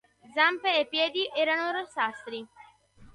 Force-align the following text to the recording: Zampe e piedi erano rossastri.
Zampe 0.35 0.79
e 0.79 0.87
piedi 0.87 1.29
erano 1.31 1.71
rossastri. 1.77 2.47